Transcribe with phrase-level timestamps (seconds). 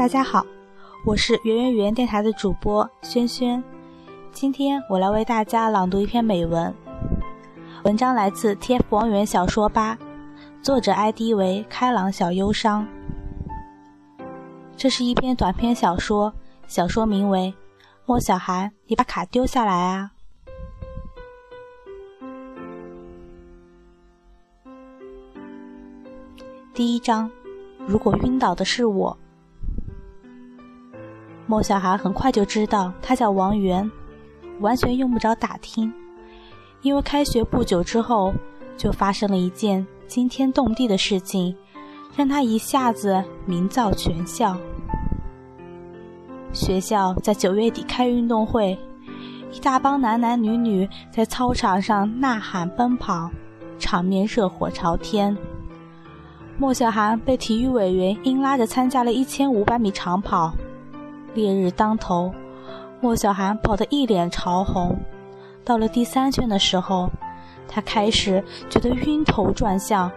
[0.00, 0.46] 大家好，
[1.04, 3.62] 我是圆圆圆电台的主播轩轩。
[4.32, 6.74] 今天我来为大家朗读一篇美文，
[7.84, 9.98] 文章来自 TF 王源小说吧，
[10.62, 12.88] 作者 ID 为开朗小忧伤。
[14.74, 16.32] 这是一篇短篇小说，
[16.66, 17.54] 小说名为
[18.06, 20.12] 《莫小涵，你把卡丢下来啊》。
[26.72, 27.30] 第一章，
[27.86, 29.14] 如果晕倒的是我。
[31.50, 33.90] 莫小涵很快就知道他叫王源，
[34.60, 35.92] 完全用不着打听，
[36.80, 38.32] 因为开学不久之后
[38.76, 41.52] 就发生了一件惊天动地的事情，
[42.14, 44.56] 让他一下子名噪全校。
[46.52, 48.78] 学校在九月底开运动会，
[49.50, 53.28] 一大帮男男女女在操场上呐喊奔跑，
[53.76, 55.36] 场面热火朝天。
[56.56, 60.54] 莫小涵被体育委员硬拉着参加了一千五百米长跑。
[61.34, 62.32] 烈日当头，
[63.00, 64.98] 莫小涵跑得一脸潮红。
[65.64, 67.10] 到了第三圈的时候，
[67.68, 70.10] 他开始觉得晕头转向。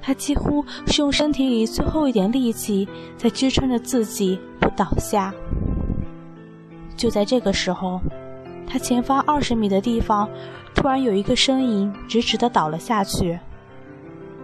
[0.00, 5.34] 他几乎是用身体里最后一点力气在支撑着自己不倒下。
[6.96, 8.00] 就在这个时候，
[8.66, 10.28] 他前方二十米的地方，
[10.74, 13.38] 突然有一个身影直直地倒了下去。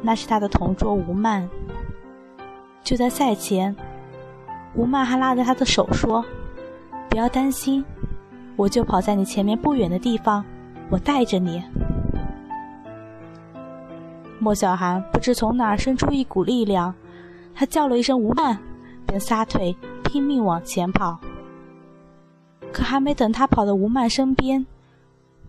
[0.03, 1.49] 那是他的同桌吴曼。
[2.83, 3.75] 就在赛前。
[4.77, 6.25] 吴曼还拉着他的手说
[7.09, 7.85] ：“不要担心，
[8.57, 10.45] 我就跑在你前面不远的地方，
[10.91, 11.63] 我带着你。”
[14.41, 16.93] 莫小涵不知从哪儿生出一股力量，
[17.55, 18.59] 他叫了一声“吴曼”，
[19.07, 21.19] 便撒腿拼命往前跑。
[22.73, 24.67] 可还没等他跑到吴曼身边，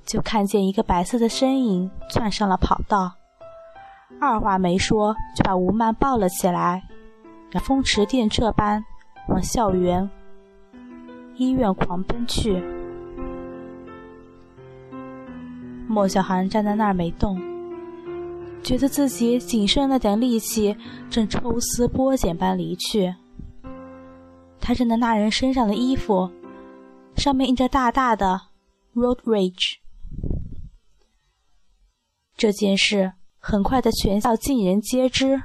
[0.05, 3.11] 就看见一个白色的身影窜上了跑道，
[4.21, 6.83] 二话没说就把吴曼抱了起来，
[7.59, 8.85] 风驰电掣般。
[9.27, 10.09] 往校园、
[11.35, 12.63] 医院狂奔去。
[15.87, 17.39] 莫小涵站在那儿没动，
[18.63, 20.75] 觉得自己仅剩那点力气
[21.09, 23.15] 正抽丝剥茧般离去。
[24.59, 26.29] 他认得那人身上的衣服，
[27.15, 28.41] 上面印着大大的
[28.93, 29.77] “Road Rage”。
[32.35, 35.41] 这件事很快在全校尽人皆知。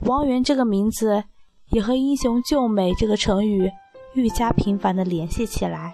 [0.00, 1.24] 王源这个名字。
[1.70, 3.70] 也和“英雄救美”这个成语
[4.14, 5.92] 愈加频繁地联系起来，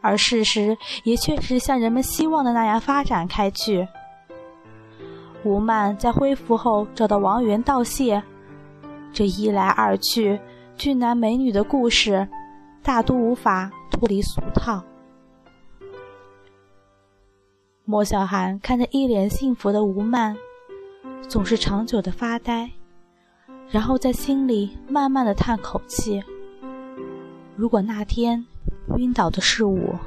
[0.00, 3.86] 而事实也确实像人们希望的那样发展开去。
[5.44, 8.22] 吴曼在恢复后找到王源道谢，
[9.12, 10.40] 这一来二去，
[10.76, 12.26] 俊男美女的故事
[12.82, 14.82] 大都无法脱离俗套。
[17.84, 20.36] 莫小涵看着一脸幸福的吴曼，
[21.28, 22.70] 总是长久的发呆。
[23.70, 26.22] 然后在心里慢慢的叹口气。
[27.56, 28.44] 如果那天
[28.96, 29.98] 晕倒的是我。